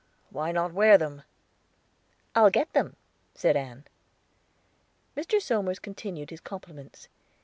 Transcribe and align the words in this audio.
Why 0.31 0.51
not 0.51 0.73
wear 0.73 0.97
them?" 0.97 1.21
"I'll 2.33 2.49
get 2.49 2.73
them," 2.73 2.95
said 3.35 3.55
Ann. 3.55 3.85
Mr. 5.15 5.39
Somers 5.39 5.77
continued 5.77 6.31
his 6.31 6.41
compliments. 6.41 7.07